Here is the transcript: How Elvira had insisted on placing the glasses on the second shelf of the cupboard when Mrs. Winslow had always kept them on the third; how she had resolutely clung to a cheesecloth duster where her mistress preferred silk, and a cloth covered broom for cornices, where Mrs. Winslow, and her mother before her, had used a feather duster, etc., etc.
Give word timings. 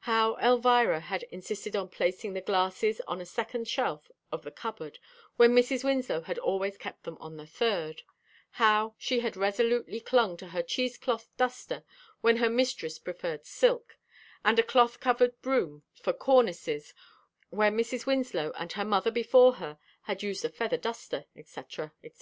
How 0.00 0.34
Elvira 0.38 0.98
had 0.98 1.22
insisted 1.30 1.76
on 1.76 1.88
placing 1.88 2.32
the 2.32 2.40
glasses 2.40 3.00
on 3.06 3.18
the 3.18 3.24
second 3.24 3.68
shelf 3.68 4.10
of 4.32 4.42
the 4.42 4.50
cupboard 4.50 4.98
when 5.36 5.54
Mrs. 5.54 5.84
Winslow 5.84 6.22
had 6.22 6.36
always 6.36 6.76
kept 6.76 7.04
them 7.04 7.16
on 7.20 7.36
the 7.36 7.46
third; 7.46 8.02
how 8.58 8.96
she 8.98 9.20
had 9.20 9.36
resolutely 9.36 10.00
clung 10.00 10.36
to 10.38 10.50
a 10.52 10.64
cheesecloth 10.64 11.28
duster 11.36 11.84
where 12.22 12.38
her 12.38 12.50
mistress 12.50 12.98
preferred 12.98 13.46
silk, 13.46 13.98
and 14.44 14.58
a 14.58 14.64
cloth 14.64 14.98
covered 14.98 15.40
broom 15.42 15.84
for 15.94 16.12
cornices, 16.12 16.92
where 17.50 17.70
Mrs. 17.70 18.04
Winslow, 18.04 18.50
and 18.58 18.72
her 18.72 18.84
mother 18.84 19.12
before 19.12 19.52
her, 19.62 19.78
had 20.02 20.24
used 20.24 20.44
a 20.44 20.48
feather 20.48 20.76
duster, 20.76 21.26
etc., 21.36 21.92
etc. 22.02 22.20